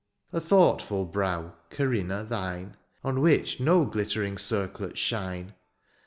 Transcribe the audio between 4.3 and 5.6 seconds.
circlets shine.